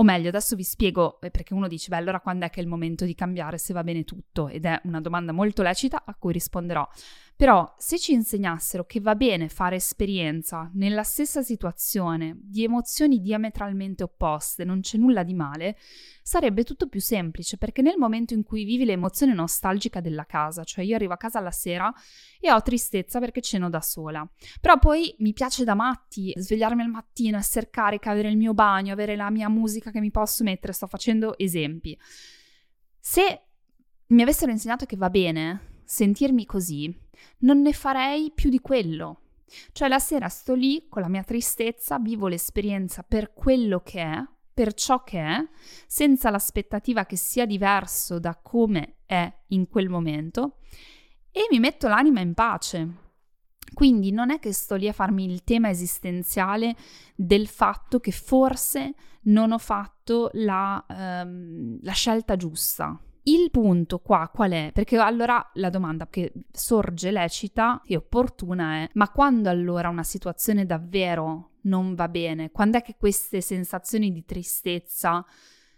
o 0.00 0.04
meglio, 0.04 0.28
adesso 0.28 0.54
vi 0.54 0.62
spiego, 0.62 1.20
eh, 1.20 1.30
perché 1.30 1.54
uno 1.54 1.66
dice, 1.66 1.88
beh, 1.88 1.96
allora 1.96 2.20
quando 2.20 2.46
è 2.46 2.50
che 2.50 2.60
è 2.60 2.62
il 2.62 2.68
momento 2.68 3.04
di 3.04 3.14
cambiare 3.14 3.58
se 3.58 3.72
va 3.72 3.82
bene 3.82 4.04
tutto? 4.04 4.48
Ed 4.48 4.64
è 4.64 4.80
una 4.84 5.00
domanda 5.00 5.32
molto 5.32 5.62
lecita 5.62 6.04
a 6.04 6.14
cui 6.14 6.32
risponderò. 6.32 6.88
Però 7.38 7.72
se 7.78 8.00
ci 8.00 8.14
insegnassero 8.14 8.84
che 8.84 8.98
va 8.98 9.14
bene 9.14 9.48
fare 9.48 9.76
esperienza 9.76 10.68
nella 10.74 11.04
stessa 11.04 11.40
situazione 11.40 12.36
di 12.40 12.64
emozioni 12.64 13.20
diametralmente 13.20 14.02
opposte, 14.02 14.64
non 14.64 14.80
c'è 14.80 14.98
nulla 14.98 15.22
di 15.22 15.34
male, 15.34 15.76
sarebbe 16.20 16.64
tutto 16.64 16.88
più 16.88 17.00
semplice 17.00 17.56
perché 17.56 17.80
nel 17.80 17.96
momento 17.96 18.34
in 18.34 18.42
cui 18.42 18.64
vivi 18.64 18.84
l'emozione 18.84 19.34
nostalgica 19.34 20.00
della 20.00 20.24
casa, 20.24 20.64
cioè 20.64 20.84
io 20.84 20.96
arrivo 20.96 21.12
a 21.12 21.16
casa 21.16 21.38
alla 21.38 21.52
sera 21.52 21.94
e 22.40 22.50
ho 22.50 22.60
tristezza 22.60 23.20
perché 23.20 23.40
ceno 23.40 23.70
da 23.70 23.82
sola, 23.82 24.28
però 24.60 24.76
poi 24.76 25.14
mi 25.18 25.32
piace 25.32 25.62
da 25.62 25.74
matti 25.74 26.32
svegliarmi 26.34 26.82
al 26.82 26.90
mattino, 26.90 27.38
essere 27.38 27.70
carica, 27.70 28.10
avere 28.10 28.30
il 28.30 28.36
mio 28.36 28.52
bagno, 28.52 28.92
avere 28.92 29.14
la 29.14 29.30
mia 29.30 29.48
musica 29.48 29.92
che 29.92 30.00
mi 30.00 30.10
posso 30.10 30.42
mettere, 30.42 30.72
sto 30.72 30.88
facendo 30.88 31.38
esempi. 31.38 31.96
Se 32.98 33.42
mi 34.08 34.22
avessero 34.22 34.50
insegnato 34.50 34.86
che 34.86 34.96
va 34.96 35.08
bene 35.08 35.82
sentirmi 35.84 36.44
così, 36.44 37.06
non 37.38 37.60
ne 37.60 37.72
farei 37.72 38.32
più 38.34 38.50
di 38.50 38.60
quello. 38.60 39.20
Cioè 39.72 39.88
la 39.88 39.98
sera 39.98 40.28
sto 40.28 40.54
lì 40.54 40.86
con 40.88 41.02
la 41.02 41.08
mia 41.08 41.22
tristezza, 41.22 41.98
vivo 41.98 42.28
l'esperienza 42.28 43.02
per 43.02 43.32
quello 43.32 43.80
che 43.80 44.02
è, 44.02 44.22
per 44.52 44.74
ciò 44.74 45.04
che 45.04 45.20
è, 45.20 45.48
senza 45.86 46.30
l'aspettativa 46.30 47.06
che 47.06 47.16
sia 47.16 47.46
diverso 47.46 48.18
da 48.18 48.36
come 48.36 48.96
è 49.06 49.32
in 49.48 49.68
quel 49.68 49.88
momento 49.88 50.56
e 51.30 51.46
mi 51.50 51.60
metto 51.60 51.88
l'anima 51.88 52.20
in 52.20 52.34
pace. 52.34 53.06
Quindi 53.72 54.10
non 54.10 54.30
è 54.30 54.38
che 54.38 54.52
sto 54.52 54.74
lì 54.74 54.88
a 54.88 54.92
farmi 54.92 55.24
il 55.24 55.44
tema 55.44 55.68
esistenziale 55.68 56.74
del 57.14 57.46
fatto 57.46 58.00
che 58.00 58.10
forse 58.10 58.94
non 59.24 59.52
ho 59.52 59.58
fatto 59.58 60.30
la, 60.32 60.84
um, 60.88 61.78
la 61.82 61.92
scelta 61.92 62.36
giusta, 62.36 62.98
il 63.30 63.50
punto 63.50 63.98
qua 63.98 64.30
qual 64.32 64.52
è? 64.52 64.70
Perché 64.72 64.96
allora 64.96 65.50
la 65.54 65.70
domanda 65.70 66.08
che 66.08 66.32
sorge 66.50 67.10
lecita 67.10 67.82
e 67.84 67.96
opportuna 67.96 68.84
è: 68.84 68.90
ma 68.94 69.10
quando 69.10 69.50
allora 69.50 69.88
una 69.88 70.02
situazione 70.02 70.64
davvero 70.64 71.50
non 71.62 71.94
va 71.94 72.08
bene? 72.08 72.50
Quando 72.50 72.78
è 72.78 72.82
che 72.82 72.96
queste 72.98 73.40
sensazioni 73.40 74.12
di 74.12 74.24
tristezza 74.24 75.24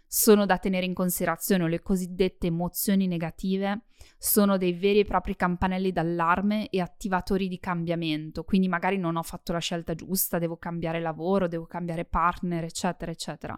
sono 0.07 0.45
da 0.45 0.57
tenere 0.57 0.85
in 0.85 0.93
considerazione 0.93 1.63
o 1.63 1.67
le 1.67 1.81
cosiddette 1.81 2.47
emozioni 2.47 3.07
negative 3.07 3.83
sono 4.17 4.57
dei 4.57 4.73
veri 4.73 4.99
e 4.99 5.05
propri 5.05 5.35
campanelli 5.35 5.91
d'allarme 5.91 6.69
e 6.69 6.81
attivatori 6.81 7.47
di 7.47 7.59
cambiamento, 7.59 8.43
quindi 8.43 8.67
magari 8.67 8.97
non 8.97 9.15
ho 9.15 9.23
fatto 9.23 9.51
la 9.51 9.59
scelta 9.59 9.95
giusta, 9.95 10.37
devo 10.37 10.57
cambiare 10.57 10.99
lavoro, 10.99 11.47
devo 11.47 11.65
cambiare 11.65 12.05
partner, 12.05 12.65
eccetera, 12.65 13.09
eccetera. 13.09 13.57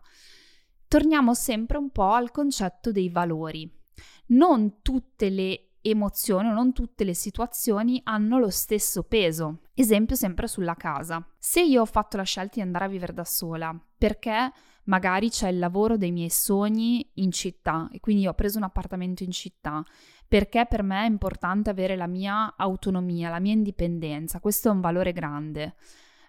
Torniamo 0.88 1.34
sempre 1.34 1.78
un 1.78 1.90
po' 1.90 2.12
al 2.12 2.32
concetto 2.32 2.92
dei 2.92 3.10
valori 3.10 3.82
non 4.27 4.82
tutte 4.82 5.30
le 5.30 5.68
emozioni 5.82 6.50
o 6.50 6.53
non 6.53 6.72
tutte 6.74 7.03
le 7.03 7.13
situazioni 7.13 8.00
hanno 8.06 8.39
lo 8.39 8.50
stesso 8.50 9.03
peso. 9.03 9.60
Esempio 9.74 10.15
sempre 10.15 10.48
sulla 10.48 10.75
casa. 10.75 11.25
Se 11.38 11.62
io 11.62 11.82
ho 11.82 11.86
fatto 11.86 12.18
la 12.18 12.24
scelta 12.24 12.56
di 12.56 12.62
andare 12.62 12.86
a 12.86 12.89
vivere 12.89 13.13
da 13.13 13.25
sola 13.25 13.77
perché 13.98 14.51
magari 14.86 15.30
c'è 15.30 15.50
il 15.50 15.60
lavoro 15.60 15.98
dei 15.98 16.12
miei 16.12 16.30
sogni 16.30 17.10
in 17.15 17.32
città 17.32 17.89
e 17.92 18.00
quindi 18.00 18.27
ho 18.27 18.34
preso 18.34 18.58
un 18.58 18.63
appartamento 18.63 19.24
in 19.24 19.32
città 19.32 19.84
perché 20.27 20.65
per 20.68 20.84
me 20.84 21.03
è 21.03 21.08
importante 21.08 21.70
avere 21.70 21.96
la 21.96 22.08
mia 22.08 22.56
autonomia, 22.58 23.30
la 23.30 23.39
mia 23.39 23.53
indipendenza, 23.53 24.39
questo 24.39 24.70
è 24.70 24.72
un 24.72 24.82
valore 24.82 25.13
grande. 25.13 25.75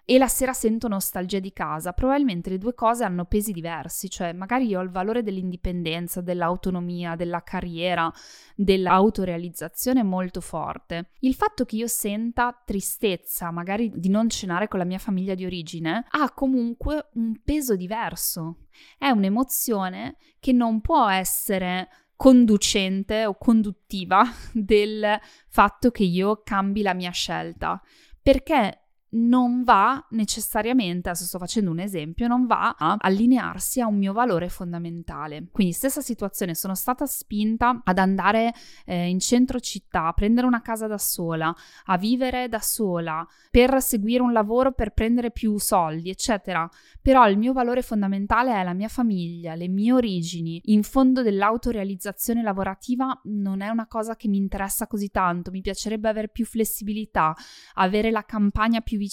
E 0.07 0.19
la 0.19 0.27
sera 0.27 0.53
sento 0.53 0.87
nostalgia 0.87 1.39
di 1.39 1.51
casa, 1.51 1.91
probabilmente 1.91 2.51
le 2.51 2.59
due 2.59 2.75
cose 2.75 3.03
hanno 3.03 3.25
pesi 3.25 3.51
diversi, 3.51 4.07
cioè 4.07 4.33
magari 4.33 4.67
io 4.67 4.79
ho 4.79 4.83
il 4.83 4.91
valore 4.91 5.23
dell'indipendenza, 5.23 6.21
dell'autonomia, 6.21 7.15
della 7.15 7.41
carriera, 7.41 8.11
dell'autorealizzazione 8.55 10.03
molto 10.03 10.41
forte. 10.41 11.09
Il 11.21 11.33
fatto 11.33 11.65
che 11.65 11.77
io 11.77 11.87
senta 11.87 12.61
tristezza, 12.63 13.49
magari 13.49 13.91
di 13.95 14.09
non 14.09 14.29
cenare 14.29 14.67
con 14.67 14.77
la 14.77 14.85
mia 14.85 14.99
famiglia 14.99 15.33
di 15.33 15.43
origine, 15.43 16.05
ha 16.07 16.31
comunque 16.31 17.09
un 17.13 17.41
peso 17.43 17.75
diverso. 17.75 18.67
È 18.99 19.09
un'emozione 19.09 20.17
che 20.39 20.51
non 20.51 20.81
può 20.81 21.09
essere 21.09 21.89
conducente 22.15 23.25
o 23.25 23.35
conduttiva 23.37 24.23
del 24.53 25.19
fatto 25.47 25.89
che 25.89 26.03
io 26.03 26.41
cambi 26.43 26.83
la 26.83 26.93
mia 26.93 27.11
scelta, 27.11 27.81
perché 28.21 28.84
non 29.15 29.63
va 29.63 30.05
necessariamente, 30.11 31.09
adesso 31.09 31.25
sto 31.25 31.37
facendo 31.37 31.71
un 31.71 31.79
esempio, 31.79 32.27
non 32.27 32.45
va 32.45 32.75
a 32.77 32.97
allinearsi 32.99 33.79
a 33.79 33.87
un 33.87 33.97
mio 33.97 34.13
valore 34.13 34.49
fondamentale. 34.49 35.47
Quindi 35.51 35.73
stessa 35.73 36.01
situazione, 36.01 36.53
sono 36.53 36.75
stata 36.75 37.05
spinta 37.05 37.81
ad 37.83 37.97
andare 37.97 38.53
eh, 38.85 39.07
in 39.07 39.19
centro 39.19 39.59
città, 39.59 40.07
a 40.07 40.13
prendere 40.13 40.47
una 40.47 40.61
casa 40.61 40.87
da 40.87 40.97
sola, 40.97 41.55
a 41.85 41.97
vivere 41.97 42.49
da 42.49 42.59
sola, 42.59 43.25
per 43.49 43.81
seguire 43.81 44.21
un 44.21 44.33
lavoro, 44.33 44.73
per 44.73 44.91
prendere 44.91 45.31
più 45.31 45.57
soldi, 45.59 46.09
eccetera. 46.09 46.69
Però 47.01 47.27
il 47.29 47.37
mio 47.37 47.53
valore 47.53 47.81
fondamentale 47.81 48.53
è 48.53 48.63
la 48.63 48.73
mia 48.73 48.89
famiglia, 48.89 49.55
le 49.55 49.69
mie 49.69 49.93
origini. 49.93 50.61
In 50.65 50.83
fondo 50.83 51.21
dell'autorealizzazione 51.21 52.41
lavorativa 52.41 53.17
non 53.25 53.61
è 53.61 53.69
una 53.69 53.87
cosa 53.87 54.15
che 54.15 54.27
mi 54.27 54.37
interessa 54.37 54.87
così 54.87 55.09
tanto, 55.09 55.51
mi 55.51 55.61
piacerebbe 55.61 56.09
avere 56.09 56.27
più 56.27 56.45
flessibilità, 56.45 57.33
avere 57.75 58.11
la 58.11 58.23
campagna 58.23 58.81
più 58.81 58.97
vicina 58.97 59.03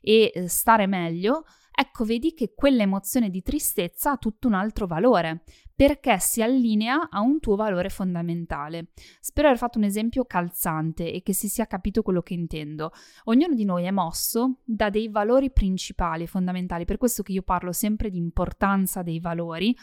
e 0.00 0.30
eh, 0.34 0.48
stare 0.48 0.86
meglio, 0.86 1.44
ecco 1.74 2.04
vedi 2.04 2.34
che 2.34 2.52
quell'emozione 2.54 3.30
di 3.30 3.42
tristezza 3.42 4.12
ha 4.12 4.16
tutto 4.16 4.48
un 4.48 4.54
altro 4.54 4.86
valore, 4.86 5.42
perché 5.74 6.18
si 6.18 6.42
allinea 6.42 7.08
a 7.10 7.20
un 7.20 7.40
tuo 7.40 7.56
valore 7.56 7.88
fondamentale. 7.88 8.88
Spero 9.20 9.48
di 9.48 9.54
aver 9.54 9.58
fatto 9.58 9.78
un 9.78 9.84
esempio 9.84 10.24
calzante 10.24 11.12
e 11.12 11.22
che 11.22 11.32
si 11.32 11.48
sia 11.48 11.66
capito 11.66 12.02
quello 12.02 12.22
che 12.22 12.34
intendo. 12.34 12.92
Ognuno 13.24 13.54
di 13.54 13.64
noi 13.64 13.84
è 13.84 13.90
mosso 13.90 14.58
da 14.64 14.90
dei 14.90 15.08
valori 15.08 15.50
principali, 15.50 16.26
fondamentali, 16.26 16.84
per 16.84 16.98
questo 16.98 17.22
che 17.22 17.32
io 17.32 17.42
parlo 17.42 17.72
sempre 17.72 18.10
di 18.10 18.18
importanza 18.18 19.02
dei 19.02 19.18
valori 19.18 19.76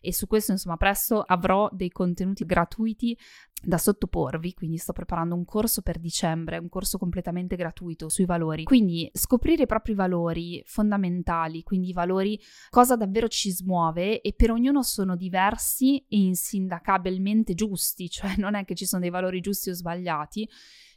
e 0.00 0.12
su 0.12 0.26
questo 0.26 0.52
insomma 0.52 0.76
presto 0.76 1.22
avrò 1.22 1.68
dei 1.72 1.90
contenuti 1.90 2.44
gratuiti 2.44 3.16
da 3.62 3.78
sottoporvi, 3.78 4.54
quindi 4.54 4.76
sto 4.76 4.92
preparando 4.92 5.34
un 5.34 5.44
corso 5.44 5.80
per 5.80 5.98
dicembre, 5.98 6.58
un 6.58 6.68
corso 6.68 6.98
completamente 6.98 7.56
gratuito 7.56 8.08
sui 8.08 8.26
valori. 8.26 8.64
Quindi 8.64 9.10
scoprire 9.12 9.62
i 9.62 9.66
propri 9.66 9.94
valori 9.94 10.62
fondamentali, 10.66 11.62
quindi 11.62 11.88
i 11.88 11.92
valori 11.92 12.38
cosa 12.70 12.96
davvero 12.96 13.28
ci 13.28 13.50
smuove 13.50 14.20
e 14.20 14.34
per 14.34 14.50
ognuno 14.50 14.82
sono 14.82 15.16
diversi 15.16 15.98
e 15.98 16.18
insindacabilmente 16.18 17.54
giusti, 17.54 18.08
cioè 18.10 18.34
non 18.36 18.54
è 18.54 18.64
che 18.64 18.74
ci 18.74 18.86
sono 18.86 19.02
dei 19.02 19.10
valori 19.10 19.40
giusti 19.40 19.70
o 19.70 19.74
sbagliati, 19.74 20.48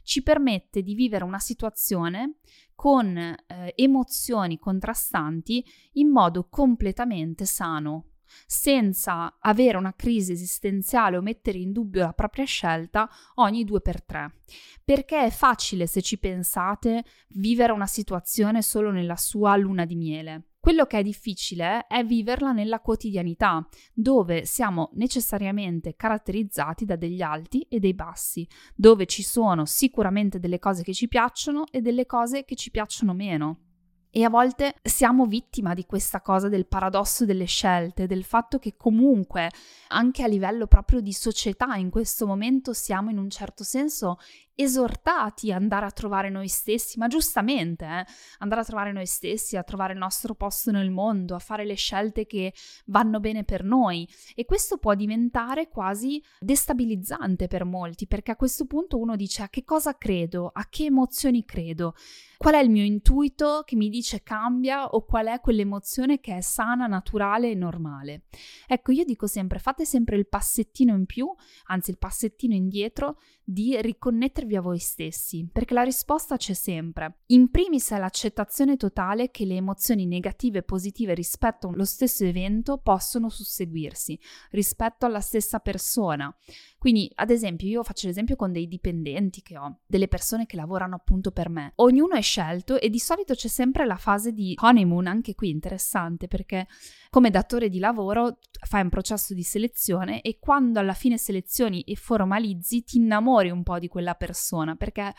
ci 0.02 0.22
permette 0.22 0.82
di 0.82 0.94
vivere 0.94 1.24
una 1.24 1.38
situazione 1.38 2.36
con 2.74 3.16
eh, 3.16 3.36
emozioni 3.76 4.58
contrastanti 4.58 5.64
in 5.94 6.08
modo 6.08 6.48
completamente 6.48 7.44
sano, 7.44 8.09
senza 8.46 9.38
avere 9.40 9.76
una 9.76 9.94
crisi 9.94 10.32
esistenziale 10.32 11.16
o 11.16 11.22
mettere 11.22 11.58
in 11.58 11.72
dubbio 11.72 12.02
la 12.02 12.12
propria 12.12 12.44
scelta 12.44 13.08
ogni 13.34 13.64
due 13.64 13.80
per 13.80 14.02
tre. 14.02 14.40
Perché 14.84 15.24
è 15.24 15.30
facile, 15.30 15.86
se 15.86 16.02
ci 16.02 16.18
pensate, 16.18 17.04
vivere 17.28 17.72
una 17.72 17.86
situazione 17.86 18.62
solo 18.62 18.90
nella 18.90 19.16
sua 19.16 19.56
luna 19.56 19.84
di 19.84 19.96
miele. 19.96 20.44
Quello 20.60 20.84
che 20.84 20.98
è 20.98 21.02
difficile 21.02 21.86
è 21.86 22.04
viverla 22.04 22.52
nella 22.52 22.80
quotidianità, 22.80 23.66
dove 23.94 24.44
siamo 24.44 24.90
necessariamente 24.92 25.96
caratterizzati 25.96 26.84
da 26.84 26.96
degli 26.96 27.22
alti 27.22 27.62
e 27.62 27.78
dei 27.78 27.94
bassi, 27.94 28.46
dove 28.74 29.06
ci 29.06 29.22
sono 29.22 29.64
sicuramente 29.64 30.38
delle 30.38 30.58
cose 30.58 30.82
che 30.82 30.92
ci 30.92 31.08
piacciono 31.08 31.64
e 31.70 31.80
delle 31.80 32.04
cose 32.04 32.44
che 32.44 32.56
ci 32.56 32.70
piacciono 32.70 33.14
meno. 33.14 33.69
E 34.12 34.24
a 34.24 34.28
volte 34.28 34.74
siamo 34.82 35.24
vittima 35.26 35.72
di 35.72 35.86
questa 35.86 36.20
cosa 36.20 36.48
del 36.48 36.66
paradosso 36.66 37.24
delle 37.24 37.44
scelte, 37.44 38.08
del 38.08 38.24
fatto 38.24 38.58
che 38.58 38.74
comunque 38.76 39.48
anche 39.88 40.24
a 40.24 40.26
livello 40.26 40.66
proprio 40.66 41.00
di 41.00 41.12
società 41.12 41.76
in 41.76 41.90
questo 41.90 42.26
momento 42.26 42.72
siamo 42.72 43.10
in 43.10 43.18
un 43.18 43.30
certo 43.30 43.62
senso 43.62 44.18
esortati 44.62 45.50
ad 45.52 45.62
andare 45.62 45.86
a 45.86 45.90
trovare 45.90 46.28
noi 46.28 46.48
stessi, 46.48 46.98
ma 46.98 47.06
giustamente, 47.06 47.84
eh, 47.84 48.04
andare 48.38 48.60
a 48.60 48.64
trovare 48.64 48.92
noi 48.92 49.06
stessi, 49.06 49.56
a 49.56 49.62
trovare 49.62 49.94
il 49.94 49.98
nostro 49.98 50.34
posto 50.34 50.70
nel 50.70 50.90
mondo, 50.90 51.34
a 51.34 51.38
fare 51.38 51.64
le 51.64 51.74
scelte 51.74 52.26
che 52.26 52.52
vanno 52.86 53.20
bene 53.20 53.44
per 53.44 53.64
noi. 53.64 54.08
E 54.34 54.44
questo 54.44 54.78
può 54.78 54.94
diventare 54.94 55.68
quasi 55.68 56.22
destabilizzante 56.38 57.46
per 57.46 57.64
molti, 57.64 58.06
perché 58.06 58.32
a 58.32 58.36
questo 58.36 58.66
punto 58.66 58.98
uno 58.98 59.16
dice 59.16 59.42
a 59.42 59.48
che 59.48 59.64
cosa 59.64 59.96
credo, 59.96 60.50
a 60.52 60.66
che 60.68 60.84
emozioni 60.84 61.44
credo, 61.44 61.94
qual 62.36 62.54
è 62.54 62.58
il 62.58 62.70
mio 62.70 62.84
intuito 62.84 63.62
che 63.66 63.76
mi 63.76 63.88
dice 63.88 64.22
cambia 64.22 64.86
o 64.86 65.04
qual 65.04 65.26
è 65.26 65.40
quell'emozione 65.40 66.20
che 66.20 66.36
è 66.36 66.40
sana, 66.40 66.86
naturale 66.86 67.50
e 67.50 67.54
normale. 67.54 68.22
Ecco, 68.66 68.92
io 68.92 69.04
dico 69.04 69.26
sempre, 69.26 69.58
fate 69.58 69.84
sempre 69.84 70.16
il 70.16 70.26
passettino 70.26 70.94
in 70.94 71.06
più, 71.06 71.30
anzi 71.64 71.90
il 71.90 71.98
passettino 71.98 72.54
indietro 72.54 73.18
di 73.44 73.76
riconnettervi 73.80 74.49
a 74.56 74.60
voi 74.60 74.78
stessi, 74.78 75.48
perché 75.50 75.74
la 75.74 75.82
risposta 75.82 76.36
c'è 76.36 76.54
sempre. 76.54 77.20
In 77.26 77.50
primis 77.50 77.90
è 77.90 77.98
l'accettazione 77.98 78.76
totale 78.76 79.30
che 79.30 79.44
le 79.44 79.56
emozioni 79.56 80.06
negative 80.06 80.58
e 80.58 80.62
positive 80.62 81.14
rispetto 81.14 81.68
allo 81.68 81.84
stesso 81.84 82.24
evento 82.24 82.78
possono 82.78 83.28
susseguirsi, 83.28 84.18
rispetto 84.50 85.06
alla 85.06 85.20
stessa 85.20 85.58
persona. 85.58 86.34
Quindi, 86.80 87.12
ad 87.16 87.28
esempio, 87.28 87.68
io 87.68 87.82
faccio 87.82 88.06
l'esempio 88.06 88.36
con 88.36 88.52
dei 88.52 88.66
dipendenti 88.66 89.42
che 89.42 89.58
ho, 89.58 89.80
delle 89.86 90.08
persone 90.08 90.46
che 90.46 90.56
lavorano 90.56 90.94
appunto 90.94 91.30
per 91.30 91.50
me. 91.50 91.72
Ognuno 91.74 92.14
è 92.14 92.22
scelto 92.22 92.80
e 92.80 92.88
di 92.88 92.98
solito 92.98 93.34
c'è 93.34 93.48
sempre 93.48 93.84
la 93.84 93.98
fase 93.98 94.32
di 94.32 94.54
honeymoon, 94.58 95.06
anche 95.06 95.34
qui 95.34 95.50
interessante, 95.50 96.26
perché 96.26 96.66
come 97.10 97.28
datore 97.28 97.68
di 97.68 97.80
lavoro 97.80 98.38
fai 98.66 98.80
un 98.80 98.88
processo 98.88 99.34
di 99.34 99.42
selezione 99.42 100.22
e 100.22 100.38
quando 100.38 100.80
alla 100.80 100.94
fine 100.94 101.18
selezioni 101.18 101.82
e 101.82 101.96
formalizzi 101.96 102.82
ti 102.82 102.96
innamori 102.96 103.50
un 103.50 103.62
po' 103.62 103.78
di 103.78 103.88
quella 103.88 104.14
persona, 104.14 104.74
perché 104.74 105.12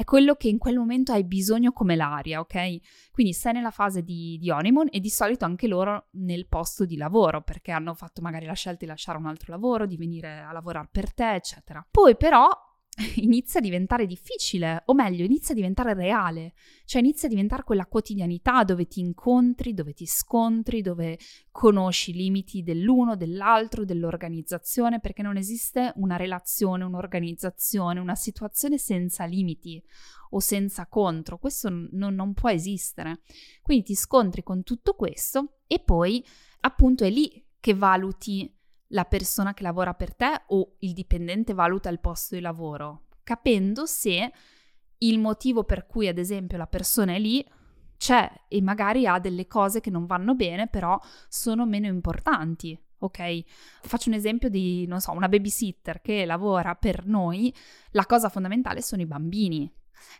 è 0.00 0.04
quello 0.04 0.34
che 0.34 0.48
in 0.48 0.56
quel 0.56 0.78
momento 0.78 1.12
hai 1.12 1.24
bisogno 1.24 1.72
come 1.72 1.94
l'aria, 1.94 2.40
ok? 2.40 3.10
Quindi 3.12 3.34
sei 3.34 3.52
nella 3.52 3.70
fase 3.70 4.02
di, 4.02 4.38
di 4.40 4.50
honeymoon 4.50 4.88
e 4.90 4.98
di 4.98 5.10
solito 5.10 5.44
anche 5.44 5.66
loro 5.66 6.06
nel 6.12 6.46
posto 6.46 6.86
di 6.86 6.96
lavoro, 6.96 7.42
perché 7.42 7.70
hanno 7.70 7.92
fatto 7.92 8.22
magari 8.22 8.46
la 8.46 8.54
scelta 8.54 8.86
di 8.86 8.90
lasciare 8.90 9.18
un 9.18 9.26
altro 9.26 9.52
lavoro, 9.52 9.84
di 9.84 9.98
venire 9.98 10.38
a 10.40 10.52
lavorare 10.52 10.88
per 10.90 11.12
te, 11.12 11.34
eccetera. 11.34 11.86
Poi 11.90 12.16
però 12.16 12.48
inizia 13.16 13.60
a 13.60 13.62
diventare 13.62 14.06
difficile, 14.06 14.82
o 14.86 14.94
meglio, 14.94 15.24
inizia 15.24 15.52
a 15.52 15.56
diventare 15.56 15.94
reale, 15.94 16.52
cioè 16.84 17.00
inizia 17.00 17.28
a 17.28 17.30
diventare 17.30 17.64
quella 17.64 17.86
quotidianità 17.86 18.64
dove 18.64 18.86
ti 18.86 19.00
incontri, 19.00 19.74
dove 19.74 19.92
ti 19.92 20.06
scontri, 20.06 20.82
dove 20.82 21.18
conosci 21.50 22.10
i 22.10 22.14
limiti 22.14 22.62
dell'uno, 22.62 23.16
dell'altro, 23.16 23.84
dell'organizzazione, 23.84 25.00
perché 25.00 25.22
non 25.22 25.36
esiste 25.36 25.92
una 25.96 26.16
relazione, 26.16 26.84
un'organizzazione, 26.84 28.00
una 28.00 28.14
situazione 28.14 28.78
senza 28.78 29.24
limiti 29.24 29.82
o 30.30 30.40
senza 30.40 30.86
contro, 30.86 31.38
questo 31.38 31.68
non, 31.68 32.14
non 32.14 32.34
può 32.34 32.50
esistere. 32.50 33.20
Quindi 33.62 33.84
ti 33.84 33.94
scontri 33.94 34.42
con 34.42 34.62
tutto 34.62 34.94
questo 34.94 35.60
e 35.66 35.80
poi 35.80 36.24
appunto 36.60 37.04
è 37.04 37.10
lì 37.10 37.44
che 37.58 37.74
valuti 37.74 38.52
la 38.92 39.04
persona 39.04 39.54
che 39.54 39.62
lavora 39.62 39.94
per 39.94 40.14
te 40.14 40.42
o 40.48 40.76
il 40.80 40.92
dipendente 40.92 41.54
valuta 41.54 41.88
il 41.88 42.00
posto 42.00 42.34
di 42.34 42.40
lavoro, 42.40 43.06
capendo 43.22 43.86
se 43.86 44.32
il 44.98 45.18
motivo 45.18 45.64
per 45.64 45.86
cui 45.86 46.08
ad 46.08 46.18
esempio 46.18 46.58
la 46.58 46.66
persona 46.66 47.14
è 47.14 47.18
lì 47.18 47.44
c'è 47.96 48.30
e 48.48 48.62
magari 48.62 49.06
ha 49.06 49.18
delle 49.18 49.46
cose 49.46 49.80
che 49.80 49.90
non 49.90 50.06
vanno 50.06 50.34
bene, 50.34 50.68
però 50.68 50.98
sono 51.28 51.66
meno 51.66 51.86
importanti. 51.86 52.78
Ok, 53.02 53.44
faccio 53.82 54.08
un 54.08 54.14
esempio 54.14 54.48
di, 54.48 54.86
non 54.86 55.00
so, 55.00 55.12
una 55.12 55.28
babysitter 55.28 56.00
che 56.00 56.24
lavora 56.24 56.74
per 56.74 57.06
noi, 57.06 57.54
la 57.92 58.04
cosa 58.06 58.28
fondamentale 58.28 58.82
sono 58.82 59.02
i 59.02 59.06
bambini. 59.06 59.70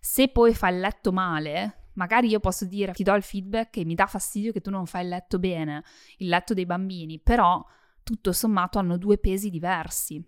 Se 0.01 0.29
poi 0.29 0.55
fa 0.55 0.69
il 0.69 0.81
letto 0.81 1.11
male, 1.13 1.89
magari 1.95 2.29
io 2.29 2.41
posso 2.41 2.67
dire, 2.67 2.93
ti 2.93 3.03
do 3.03 3.15
il 3.15 3.23
feedback 3.23 3.71
che 3.71 3.85
mi 3.85 3.95
dà 3.95 4.07
fastidio 4.07 4.53
che 4.53 4.61
tu 4.61 4.71
non 4.71 4.87
fai 4.87 5.03
il 5.03 5.09
letto 5.09 5.39
bene, 5.39 5.83
il 6.19 6.29
letto 6.29 6.55
dei 6.55 6.67
bambini, 6.67 7.19
però 7.19 7.65
tutto 8.03 8.33
sommato 8.33 8.79
hanno 8.79 8.97
due 8.97 9.19
pesi 9.19 9.51
diversi. 9.51 10.23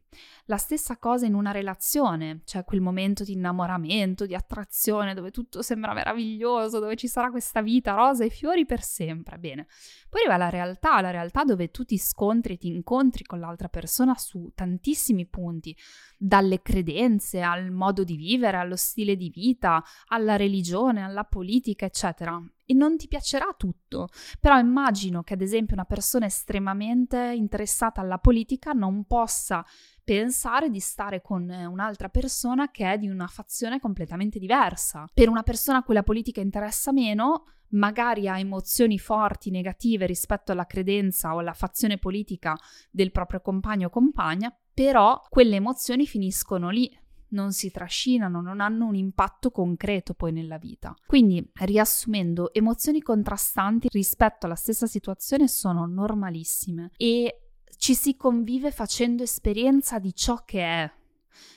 La 0.47 0.57
stessa 0.57 0.99
cosa 0.99 1.27
in 1.27 1.35
una 1.35 1.53
relazione, 1.53 2.43
cioè 2.45 2.65
quel 2.65 2.81
momento 2.81 3.25
di 3.25 3.33
innamoramento, 3.33 4.27
di 4.27 4.35
attrazione, 4.35 5.15
dove 5.15 5.31
tutto 5.31 5.63
sembra 5.63 5.95
meraviglioso, 5.95 6.81
dove 6.81 6.97
ci 6.97 7.09
sarà 7.09 7.31
questa 7.31 7.63
vita 7.63 7.95
rosa 7.95 8.25
e 8.25 8.29
fiori 8.31 8.67
per 8.67 8.83
sempre. 8.83 9.39
Bene, 9.39 9.67
poi 10.09 10.23
arriva 10.23 10.37
la 10.37 10.51
realtà, 10.51 11.01
la 11.01 11.11
realtà 11.11 11.45
dove 11.45 11.71
tu 11.71 11.85
ti 11.85 11.99
scontri, 11.99 12.59
ti 12.59 12.69
incontri 12.69 13.25
con 13.25 13.41
l'altra 13.41 13.69
persona 13.69 14.15
su 14.17 14.51
tantissimi 14.55 15.27
punti, 15.27 15.77
dalle 16.17 16.63
credenze 16.63 17.41
al 17.41 17.71
modo 17.71 18.05
di 18.05 18.17
vivere, 18.17 18.57
allo 18.57 18.77
stile 18.77 19.17
di 19.17 19.31
vita, 19.31 19.83
alla 20.07 20.37
religione, 20.37 21.03
alla 21.03 21.25
politica, 21.25 21.87
eccetera. 21.87 22.41
E 22.65 22.75
non 22.75 22.97
ti 22.97 23.09
piacerà 23.09 23.55
tutto. 23.57 24.09
Però 24.41 24.59
immagino 24.59 25.23
che 25.23 25.35
ad 25.35 25.41
esempio 25.41 25.75
una 25.75 25.85
persona 25.85 26.27
estremamente 26.27 27.19
interessata 27.19 28.01
alla 28.01 28.19
politica 28.19 28.73
non 28.73 29.05
possa 29.05 29.65
pensare 30.05 30.69
di 30.69 30.81
stare 30.81 31.23
con 31.23 31.49
un'altra 31.49 32.09
persona 32.09 32.71
che 32.71 32.93
è 32.93 32.99
di 32.99 33.09
una 33.09 33.27
fazione 33.27 33.79
completamente 33.79 34.39
diversa. 34.39 35.07
Per 35.13 35.29
una 35.29 35.43
persona 35.43 35.79
a 35.79 35.83
cui 35.83 35.95
la 35.95 36.03
politica 36.03 36.41
interessa 36.41 36.93
meno, 36.93 37.45
magari 37.73 38.29
ha 38.29 38.39
emozioni 38.39 38.99
forti, 38.99 39.51
negative 39.51 40.07
rispetto 40.07 40.53
alla 40.53 40.67
credenza 40.67 41.35
o 41.35 41.39
alla 41.39 41.55
fazione 41.55 41.99
politica 41.99 42.57
del 42.91 43.13
proprio 43.13 43.41
compagno 43.41 43.87
o 43.87 43.91
compagna, 43.91 44.55
però 44.75 45.21
quelle 45.29 45.57
emozioni 45.57 46.07
finiscono 46.07 46.71
lì, 46.71 46.91
non 47.33 47.53
si 47.53 47.71
trascinano, 47.71 48.41
non 48.41 48.61
hanno 48.61 48.87
un 48.87 48.95
impatto 48.95 49.51
concreto 49.51 50.15
poi 50.15 50.33
nella 50.33 50.59
vita. 50.59 50.95
Quindi, 51.07 51.47
riassumendo, 51.55 52.53
emozioni 52.53 53.03
contrastanti 53.03 53.89
rispetto 53.91 54.47
alla 54.47 54.55
stessa 54.55 54.87
situazione 54.87 55.49
sono 55.49 55.87
normalissime 55.87 56.91
e 56.97 57.49
ci 57.77 57.95
si 57.95 58.17
convive 58.17 58.71
facendo 58.71 59.23
esperienza 59.23 59.99
di 59.99 60.15
ciò 60.15 60.43
che 60.45 60.63
è, 60.63 60.93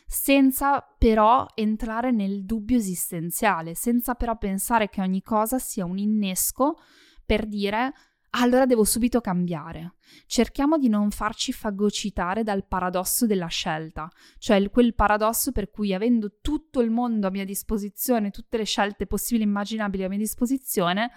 senza 0.07 0.81
però 0.97 1.45
entrare 1.53 2.11
nel 2.11 2.45
dubbio 2.45 2.77
esistenziale, 2.77 3.75
senza 3.75 4.15
però 4.15 4.37
pensare 4.37 4.89
che 4.89 5.01
ogni 5.01 5.21
cosa 5.21 5.59
sia 5.59 5.85
un 5.85 5.97
innesco 5.97 6.77
per 7.25 7.45
dire 7.45 7.93
allora 8.37 8.65
devo 8.65 8.83
subito 8.83 9.21
cambiare. 9.21 9.95
Cerchiamo 10.25 10.77
di 10.77 10.89
non 10.89 11.11
farci 11.11 11.51
fagocitare 11.51 12.43
dal 12.43 12.65
paradosso 12.67 13.25
della 13.25 13.47
scelta, 13.47 14.09
cioè 14.37 14.69
quel 14.69 14.93
paradosso 14.93 15.51
per 15.51 15.69
cui 15.69 15.93
avendo 15.93 16.37
tutto 16.41 16.81
il 16.81 16.91
mondo 16.91 17.27
a 17.27 17.31
mia 17.31 17.45
disposizione, 17.45 18.31
tutte 18.31 18.57
le 18.57 18.65
scelte 18.65 19.07
possibili 19.07 19.43
e 19.43 19.47
immaginabili 19.47 20.03
a 20.03 20.09
mia 20.09 20.17
disposizione, 20.17 21.11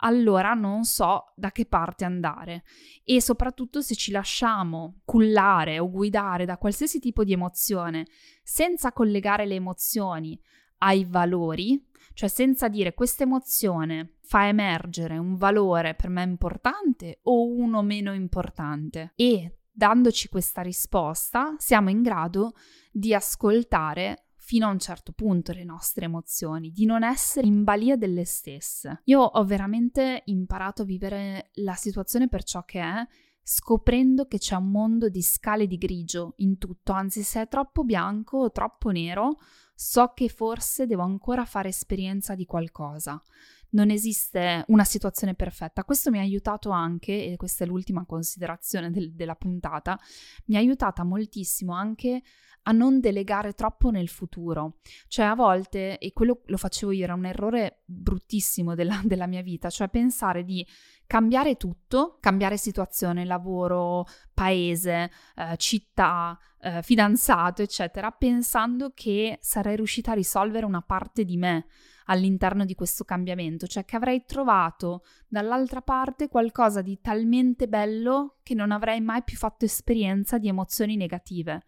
allora 0.00 0.52
non 0.52 0.84
so 0.84 1.32
da 1.34 1.50
che 1.50 1.66
parte 1.66 2.04
andare. 2.04 2.64
E 3.02 3.20
soprattutto 3.20 3.80
se 3.80 3.94
ci 3.94 4.10
lasciamo 4.10 5.00
cullare 5.04 5.78
o 5.78 5.90
guidare 5.90 6.44
da 6.44 6.58
qualsiasi 6.58 6.98
tipo 7.00 7.24
di 7.24 7.32
emozione, 7.32 8.06
senza 8.42 8.92
collegare 8.92 9.46
le 9.46 9.54
emozioni 9.54 10.38
ai 10.78 11.04
valori, 11.04 11.82
cioè 12.12 12.28
senza 12.28 12.68
dire 12.68 12.94
questa 12.94 13.24
emozione 13.24 14.17
fa 14.28 14.46
emergere 14.46 15.16
un 15.16 15.36
valore 15.36 15.94
per 15.94 16.10
me 16.10 16.22
importante 16.22 17.20
o 17.22 17.46
uno 17.46 17.80
meno 17.80 18.12
importante. 18.12 19.12
E 19.16 19.60
dandoci 19.72 20.28
questa 20.28 20.60
risposta 20.60 21.54
siamo 21.56 21.88
in 21.88 22.02
grado 22.02 22.52
di 22.92 23.14
ascoltare 23.14 24.26
fino 24.34 24.66
a 24.66 24.70
un 24.70 24.78
certo 24.78 25.12
punto 25.12 25.52
le 25.52 25.64
nostre 25.64 26.04
emozioni, 26.04 26.72
di 26.72 26.84
non 26.84 27.04
essere 27.04 27.46
in 27.46 27.64
balia 27.64 27.96
delle 27.96 28.26
stesse. 28.26 29.00
Io 29.04 29.20
ho 29.20 29.44
veramente 29.46 30.24
imparato 30.26 30.82
a 30.82 30.84
vivere 30.84 31.50
la 31.54 31.74
situazione 31.74 32.28
per 32.28 32.44
ciò 32.44 32.64
che 32.64 32.82
è, 32.82 33.06
scoprendo 33.42 34.26
che 34.26 34.36
c'è 34.36 34.56
un 34.56 34.70
mondo 34.70 35.08
di 35.08 35.22
scale 35.22 35.66
di 35.66 35.78
grigio 35.78 36.34
in 36.36 36.58
tutto, 36.58 36.92
anzi 36.92 37.22
se 37.22 37.40
è 37.40 37.48
troppo 37.48 37.82
bianco 37.82 38.40
o 38.40 38.52
troppo 38.52 38.90
nero, 38.90 39.38
so 39.74 40.12
che 40.12 40.28
forse 40.28 40.86
devo 40.86 41.02
ancora 41.02 41.44
fare 41.44 41.68
esperienza 41.68 42.34
di 42.34 42.44
qualcosa. 42.44 43.22
Non 43.70 43.90
esiste 43.90 44.64
una 44.68 44.84
situazione 44.84 45.34
perfetta. 45.34 45.84
Questo 45.84 46.10
mi 46.10 46.18
ha 46.18 46.22
aiutato 46.22 46.70
anche, 46.70 47.26
e 47.26 47.36
questa 47.36 47.64
è 47.64 47.66
l'ultima 47.66 48.04
considerazione 48.06 48.90
del, 48.90 49.12
della 49.12 49.34
puntata, 49.34 49.98
mi 50.46 50.56
ha 50.56 50.58
aiutata 50.58 51.04
moltissimo 51.04 51.74
anche 51.74 52.22
a 52.68 52.72
non 52.72 53.00
delegare 53.00 53.54
troppo 53.54 53.90
nel 53.90 54.08
futuro. 54.08 54.76
Cioè 55.08 55.26
a 55.26 55.34
volte, 55.34 55.98
e 55.98 56.12
quello 56.12 56.42
lo 56.46 56.56
facevo 56.56 56.92
io, 56.92 57.04
era 57.04 57.14
un 57.14 57.24
errore 57.24 57.82
bruttissimo 57.84 58.74
della, 58.74 59.00
della 59.04 59.26
mia 59.26 59.42
vita, 59.42 59.70
cioè 59.70 59.88
pensare 59.88 60.44
di 60.44 60.66
cambiare 61.06 61.56
tutto, 61.56 62.18
cambiare 62.20 62.58
situazione, 62.58 63.24
lavoro, 63.24 64.04
paese, 64.34 65.10
eh, 65.34 65.56
città, 65.56 66.38
eh, 66.60 66.82
fidanzato, 66.82 67.62
eccetera, 67.62 68.10
pensando 68.10 68.92
che 68.94 69.38
sarei 69.40 69.76
riuscita 69.76 70.12
a 70.12 70.14
risolvere 70.14 70.66
una 70.66 70.82
parte 70.82 71.24
di 71.24 71.38
me 71.38 71.66
all'interno 72.10 72.64
di 72.64 72.74
questo 72.74 73.04
cambiamento, 73.04 73.66
cioè 73.66 73.84
che 73.84 73.96
avrei 73.96 74.24
trovato 74.26 75.04
dall'altra 75.26 75.80
parte 75.82 76.28
qualcosa 76.28 76.82
di 76.82 77.00
talmente 77.00 77.68
bello 77.68 78.38
che 78.42 78.54
non 78.54 78.70
avrei 78.70 79.00
mai 79.00 79.22
più 79.22 79.36
fatto 79.36 79.64
esperienza 79.64 80.38
di 80.38 80.48
emozioni 80.48 80.96
negative. 80.96 81.64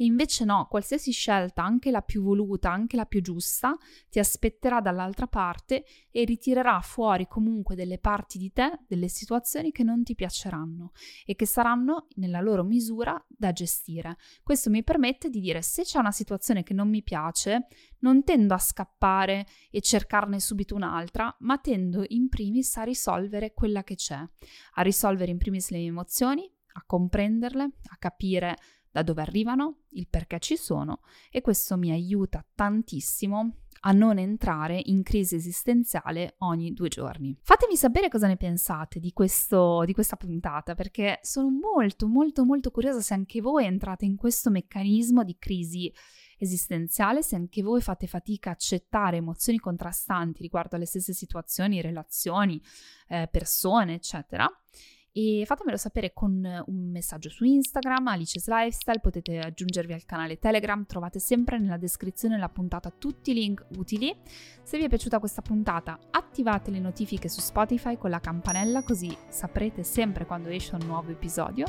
E 0.00 0.04
invece 0.04 0.44
no, 0.44 0.68
qualsiasi 0.70 1.10
scelta, 1.10 1.64
anche 1.64 1.90
la 1.90 2.02
più 2.02 2.22
voluta, 2.22 2.70
anche 2.70 2.94
la 2.94 3.04
più 3.04 3.20
giusta, 3.20 3.76
ti 4.08 4.20
aspetterà 4.20 4.80
dall'altra 4.80 5.26
parte 5.26 5.84
e 6.12 6.22
ritirerà 6.22 6.80
fuori 6.80 7.26
comunque 7.26 7.74
delle 7.74 7.98
parti 7.98 8.38
di 8.38 8.52
te, 8.52 8.78
delle 8.86 9.08
situazioni 9.08 9.72
che 9.72 9.82
non 9.82 10.04
ti 10.04 10.14
piaceranno 10.14 10.92
e 11.26 11.34
che 11.34 11.46
saranno 11.46 12.06
nella 12.14 12.40
loro 12.40 12.62
misura 12.62 13.20
da 13.26 13.50
gestire. 13.50 14.18
Questo 14.44 14.70
mi 14.70 14.84
permette 14.84 15.30
di 15.30 15.40
dire 15.40 15.62
se 15.62 15.82
c'è 15.82 15.98
una 15.98 16.12
situazione 16.12 16.62
che 16.62 16.74
non 16.74 16.88
mi 16.88 17.02
piace, 17.02 17.66
non 17.98 18.22
tendo 18.22 18.54
a 18.54 18.58
scappare 18.58 19.48
e 19.68 19.80
cercarne 19.80 20.38
subito 20.38 20.76
un'altra, 20.76 21.34
ma 21.40 21.58
tendo 21.58 22.04
in 22.06 22.28
primis 22.28 22.76
a 22.76 22.84
risolvere 22.84 23.52
quella 23.52 23.82
che 23.82 23.96
c'è, 23.96 24.24
a 24.74 24.82
risolvere 24.82 25.32
in 25.32 25.38
primis 25.38 25.70
le 25.70 25.78
mie 25.78 25.88
emozioni, 25.88 26.48
a 26.74 26.84
comprenderle, 26.86 27.64
a 27.64 27.96
capire 27.96 28.56
da 28.98 29.02
dove 29.02 29.22
arrivano, 29.22 29.82
il 29.90 30.08
perché 30.08 30.38
ci 30.40 30.56
sono 30.56 31.00
e 31.30 31.40
questo 31.40 31.76
mi 31.76 31.90
aiuta 31.90 32.44
tantissimo 32.54 33.54
a 33.82 33.92
non 33.92 34.18
entrare 34.18 34.80
in 34.86 35.04
crisi 35.04 35.36
esistenziale 35.36 36.34
ogni 36.38 36.72
due 36.72 36.88
giorni. 36.88 37.38
Fatemi 37.42 37.76
sapere 37.76 38.08
cosa 38.08 38.26
ne 38.26 38.36
pensate 38.36 38.98
di, 38.98 39.12
questo, 39.12 39.84
di 39.84 39.92
questa 39.92 40.16
puntata 40.16 40.74
perché 40.74 41.20
sono 41.22 41.48
molto 41.50 42.08
molto 42.08 42.44
molto 42.44 42.72
curiosa 42.72 43.00
se 43.00 43.14
anche 43.14 43.40
voi 43.40 43.66
entrate 43.66 44.04
in 44.04 44.16
questo 44.16 44.50
meccanismo 44.50 45.22
di 45.22 45.36
crisi 45.38 45.92
esistenziale, 46.40 47.22
se 47.22 47.36
anche 47.36 47.62
voi 47.62 47.80
fate 47.80 48.08
fatica 48.08 48.50
a 48.50 48.52
accettare 48.52 49.18
emozioni 49.18 49.58
contrastanti 49.58 50.42
riguardo 50.42 50.74
alle 50.74 50.86
stesse 50.86 51.12
situazioni, 51.12 51.80
relazioni, 51.80 52.60
eh, 53.08 53.28
persone, 53.30 53.94
eccetera 53.94 54.48
e 55.18 55.44
fatemelo 55.46 55.76
sapere 55.76 56.12
con 56.12 56.46
un 56.66 56.90
messaggio 56.92 57.28
su 57.28 57.42
Instagram, 57.42 58.06
Alice's 58.06 58.46
Lifestyle, 58.46 59.00
potete 59.00 59.40
aggiungervi 59.40 59.92
al 59.92 60.04
canale 60.04 60.38
Telegram, 60.38 60.86
trovate 60.86 61.18
sempre 61.18 61.58
nella 61.58 61.76
descrizione 61.76 62.36
della 62.36 62.48
puntata 62.48 62.92
tutti 62.96 63.32
i 63.32 63.34
link 63.34 63.66
utili. 63.76 64.16
Se 64.62 64.78
vi 64.78 64.84
è 64.84 64.88
piaciuta 64.88 65.18
questa 65.18 65.42
puntata 65.42 65.98
attivate 66.12 66.70
le 66.70 66.78
notifiche 66.78 67.28
su 67.28 67.40
Spotify 67.40 67.98
con 67.98 68.10
la 68.10 68.20
campanella 68.20 68.84
così 68.84 69.12
saprete 69.28 69.82
sempre 69.82 70.24
quando 70.24 70.50
esce 70.50 70.76
un 70.76 70.86
nuovo 70.86 71.10
episodio 71.10 71.66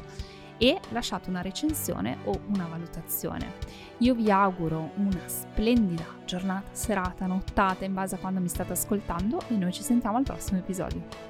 e 0.60 0.80
lasciate 0.90 1.32
una 1.32 1.42
recensione 1.42 2.20
o 2.26 2.40
una 2.50 2.68
valutazione. 2.68 3.54
Io 4.00 4.14
vi 4.14 4.30
auguro 4.30 4.92
una 4.98 5.28
splendida 5.28 6.06
giornata, 6.24 6.70
serata, 6.74 7.26
nottata 7.26 7.84
in 7.84 7.96
base 7.96 8.14
a 8.14 8.20
quando 8.20 8.42
mi 8.42 8.48
state 8.48 8.74
ascoltando 8.74 9.42
e 9.48 9.56
noi 9.56 9.74
ci 9.74 9.82
sentiamo 9.82 10.18
al 10.18 10.24
prossimo 10.24 10.60
episodio. 10.60 11.29